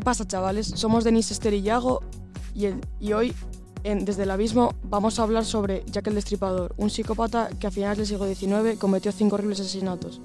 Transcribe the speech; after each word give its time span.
¿Qué 0.00 0.04
pasa, 0.04 0.26
chavales? 0.26 0.66
Somos 0.66 1.04
Denis, 1.04 1.30
Esther 1.30 1.52
y 1.52 1.60
Yago 1.60 2.00
y, 2.54 3.12
hoy, 3.12 3.34
en 3.84 4.06
Desde 4.06 4.22
el 4.22 4.30
Abismo, 4.30 4.72
vamos 4.82 5.18
a 5.18 5.24
hablar 5.24 5.44
sobre 5.44 5.84
Jack 5.92 6.06
el 6.06 6.14
Destripador, 6.14 6.74
un 6.78 6.88
psicópata 6.88 7.50
que 7.60 7.66
a 7.66 7.70
finales 7.70 7.98
del 7.98 8.06
siglo 8.06 8.24
XIX 8.26 8.78
cometió 8.78 9.12
cinco 9.12 9.34
horribles 9.34 9.60
asesinatos 9.60 10.22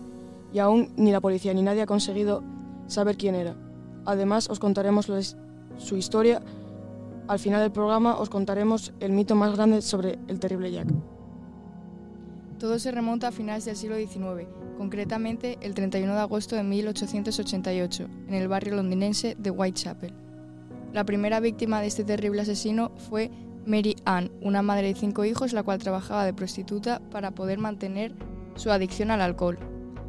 y 0.54 0.60
aún 0.60 0.94
ni 0.96 1.12
la 1.12 1.20
policía 1.20 1.54
ni 1.54 1.62
nadie 1.62 1.82
ha 1.82 1.88
conseguido 1.88 2.42
saber 2.88 3.18
quién 3.18 3.36
era. 3.36 3.58
Además, 4.06 4.50
os 4.50 4.60
contaremos 4.60 5.12
su 5.78 5.98
historia. 5.98 6.42
Al 7.28 7.40
final 7.40 7.60
del 7.60 7.74
programa 7.74 8.18
os 8.18 8.30
contaremos 8.30 8.94
el 9.02 9.12
mito 9.12 9.36
más 9.36 9.58
grande 9.58 9.82
sobre 9.82 10.20
el 10.30 10.40
terrible 10.40 10.72
Jack. 10.72 10.88
Todo 12.60 12.80
se 12.80 12.92
remonta 12.92 13.28
a 13.28 13.32
finales 13.32 13.66
del 13.66 13.76
siglo 13.76 13.98
XIX, 13.98 14.48
concretamente 14.78 15.58
el 15.62 15.74
31 15.74 16.14
de 16.14 16.20
agosto 16.20 16.56
de 16.56 16.64
1888, 16.64 18.08
en 18.28 18.34
el 18.34 18.48
barrio 18.48 18.76
londinense 18.76 19.36
de 19.38 19.52
Whitechapel. 19.52 20.14
La 20.94 21.04
primera 21.04 21.42
víctima 21.42 21.82
de 21.82 21.88
este 21.88 22.06
terrible 22.06 22.42
asesino 22.42 22.92
fue 23.10 23.30
Mary 23.66 23.98
Ann, 24.06 24.32
una 24.42 24.62
madre 24.62 24.88
de 24.88 24.96
cinco 24.96 25.26
hijos 25.26 25.52
la 25.52 25.64
cual 25.64 25.80
trabajaba 25.80 26.24
de 26.24 26.34
prostituta 26.34 27.02
para 27.12 27.32
poder 27.32 27.60
mantener 27.60 28.14
su 28.56 28.72
adicción 28.72 29.12
al 29.12 29.20
alcohol. 29.20 29.60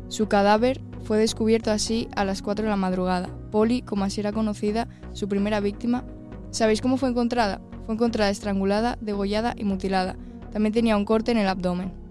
Su 0.06 0.28
cadáver 0.28 0.80
fue 1.02 1.18
descubierto 1.18 1.72
así 1.72 2.08
a 2.14 2.24
las 2.24 2.42
4 2.42 2.64
de 2.64 2.70
la 2.70 2.76
madrugada. 2.76 3.28
Polly, 3.50 3.82
como 3.82 4.04
así 4.04 4.20
era 4.20 4.32
conocida, 4.32 4.86
su 5.12 5.28
primera 5.28 5.58
víctima, 5.58 6.04
¿sabéis 6.52 6.80
cómo 6.80 6.96
fue 6.96 7.08
encontrada? 7.08 7.60
Fue 7.86 7.94
encontrada 7.94 8.30
estrangulada, 8.30 8.98
degollada 9.00 9.54
y 9.56 9.64
mutilada. 9.64 10.16
También 10.52 10.72
tenía 10.72 10.96
un 10.96 11.04
corte 11.04 11.32
en 11.32 11.38
el 11.38 11.48
abdomen. 11.48 12.05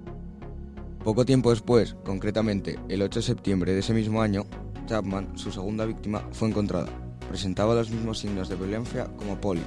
Poco 1.06 1.24
tiempo 1.24 1.52
después, 1.52 1.96
concretamente 2.04 2.80
el 2.90 3.04
8 3.04 3.20
de 3.20 3.24
septiembre 3.24 3.74
de 3.74 3.82
ese 3.82 3.94
mismo 3.94 4.24
año, 4.24 4.48
Chapman, 4.88 5.38
su 5.38 5.52
segunda 5.52 5.86
víctima, 5.86 6.28
fue 6.32 6.50
encontrada. 6.50 6.88
Presentaba 7.30 7.76
los 7.76 7.92
mismos 7.92 8.18
signos 8.18 8.50
de 8.50 8.56
violencia 8.56 9.06
como 9.16 9.40
Polly, 9.40 9.62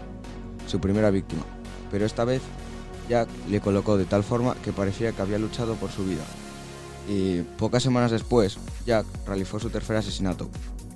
su 0.66 0.80
primera 0.80 1.12
víctima, 1.12 1.42
pero 1.92 2.04
esta 2.04 2.24
vez 2.24 2.42
Jack 3.08 3.28
le 3.48 3.60
colocó 3.60 3.96
de 3.96 4.04
tal 4.04 4.24
forma 4.24 4.56
que 4.64 4.72
parecía 4.72 5.12
que 5.12 5.22
había 5.22 5.38
luchado 5.38 5.76
por 5.76 5.92
su 5.92 6.04
vida. 6.04 6.24
Y 7.08 7.42
pocas 7.56 7.84
semanas 7.84 8.10
después, 8.10 8.58
Jack 8.84 9.06
realizó 9.24 9.60
su 9.60 9.70
tercer 9.70 9.94
asesinato. 9.94 10.50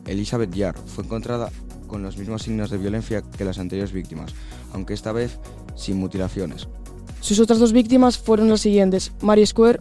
Elizabeth 0.06 0.52
Yard 0.52 0.76
fue 0.86 1.04
encontrada 1.04 1.52
con 1.86 2.02
los 2.02 2.16
mismos 2.18 2.42
signos 2.42 2.68
de 2.70 2.78
violencia 2.78 3.22
que 3.22 3.44
las 3.44 3.60
anteriores 3.60 3.92
víctimas, 3.92 4.34
aunque 4.72 4.94
esta 4.94 5.12
vez 5.12 5.38
sin 5.76 5.98
mutilaciones. 5.98 6.66
Sus 7.20 7.38
otras 7.38 7.60
dos 7.60 7.72
víctimas 7.72 8.18
fueron 8.18 8.48
las 8.48 8.62
siguientes. 8.62 9.12
Mary 9.20 9.46
Square, 9.46 9.78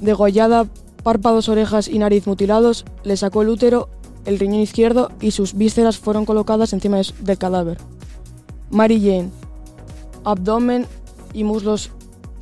degollada, 0.00 0.66
párpados, 1.02 1.48
orejas 1.48 1.88
y 1.88 1.98
nariz 1.98 2.26
mutilados, 2.26 2.84
le 3.04 3.16
sacó 3.16 3.42
el 3.42 3.48
útero, 3.48 3.88
el 4.24 4.38
riñón 4.38 4.60
izquierdo 4.60 5.10
y 5.20 5.30
sus 5.30 5.54
vísceras 5.54 5.98
fueron 5.98 6.26
colocadas 6.26 6.72
encima 6.72 7.00
del 7.20 7.38
cadáver. 7.38 7.78
Mary 8.70 9.00
Jane, 9.00 9.30
abdomen 10.24 10.86
y 11.32 11.44
muslos 11.44 11.90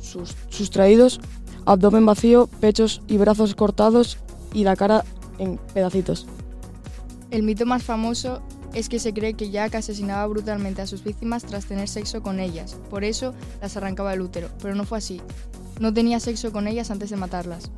sus- 0.01 0.35
sustraídos, 0.49 1.19
abdomen 1.65 2.05
vacío, 2.05 2.47
pechos 2.59 3.01
y 3.07 3.17
brazos 3.17 3.55
cortados 3.55 4.17
y 4.53 4.63
la 4.63 4.75
cara 4.75 5.05
en 5.37 5.57
pedacitos. 5.73 6.25
El 7.31 7.43
mito 7.43 7.65
más 7.65 7.83
famoso 7.83 8.41
es 8.73 8.89
que 8.89 8.99
se 8.99 9.13
cree 9.13 9.33
que 9.35 9.49
Jack 9.49 9.75
asesinaba 9.75 10.25
brutalmente 10.27 10.81
a 10.81 10.87
sus 10.87 11.03
víctimas 11.03 11.43
tras 11.43 11.65
tener 11.65 11.87
sexo 11.87 12.21
con 12.21 12.39
ellas, 12.39 12.77
por 12.89 13.03
eso 13.03 13.33
las 13.61 13.77
arrancaba 13.77 14.13
el 14.13 14.21
útero, 14.21 14.49
pero 14.61 14.75
no 14.75 14.83
fue 14.83 14.97
así. 14.97 15.21
No 15.79 15.93
tenía 15.93 16.19
sexo 16.19 16.51
con 16.51 16.67
ellas 16.67 16.91
antes 16.91 17.09
de 17.09 17.15
matarlas. 17.15 17.71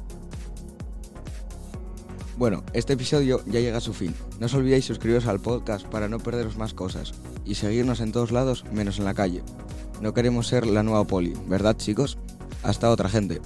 Bueno, 2.37 2.63
este 2.73 2.93
episodio 2.93 3.43
ya 3.45 3.59
llega 3.59 3.77
a 3.77 3.81
su 3.81 3.93
fin. 3.93 4.15
No 4.39 4.47
os 4.47 4.53
olvidéis 4.55 4.85
suscribiros 4.85 5.27
al 5.27 5.39
podcast 5.39 5.85
para 5.85 6.09
no 6.09 6.17
perderos 6.17 6.57
más 6.57 6.73
cosas 6.73 7.13
y 7.45 7.55
seguirnos 7.55 7.99
en 7.99 8.11
todos 8.11 8.31
lados 8.31 8.65
menos 8.71 8.97
en 8.97 9.05
la 9.05 9.13
calle. 9.13 9.43
No 10.01 10.15
queremos 10.15 10.47
ser 10.47 10.65
la 10.65 10.81
nueva 10.81 11.05
poli, 11.05 11.33
¿verdad 11.47 11.77
chicos? 11.77 12.17
Hasta 12.63 12.89
otra 12.89 13.09
gente. 13.09 13.41